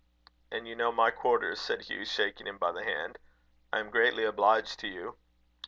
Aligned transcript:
"And 0.49 0.67
you 0.67 0.75
know 0.75 0.91
my 0.91 1.11
quarters," 1.11 1.59
said 1.61 1.81
Hugh, 1.83 2.05
shaking 2.05 2.47
him 2.47 2.57
by 2.57 2.71
the 2.71 2.83
hand. 2.83 3.19
"I 3.71 3.77
am 3.77 3.91
greatly 3.91 4.23
obliged 4.23 4.79
to 4.79 4.87
you." 4.87 5.19